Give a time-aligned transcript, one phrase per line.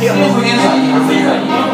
[0.00, 1.67] 是不转一直转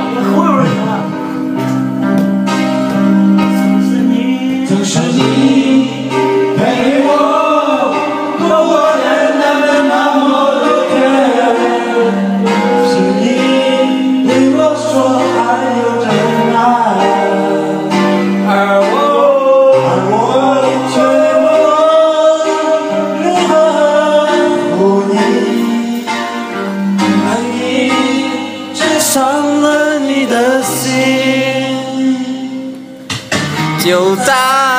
[29.15, 30.93] 伤了你的心。
[33.79, 34.74] 就在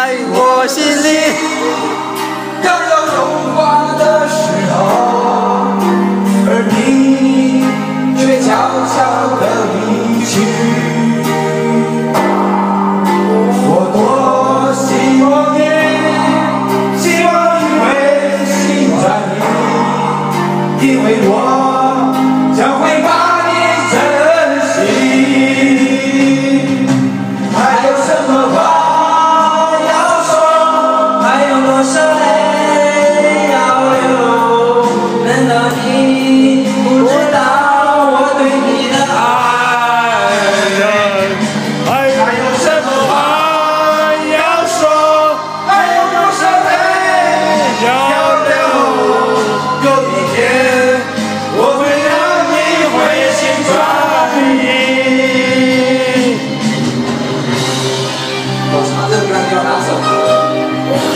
[59.15, 61.14] untuk kerajaan Allah.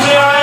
[0.00, 0.39] Easy,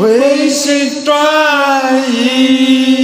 [0.00, 2.99] wasting trying.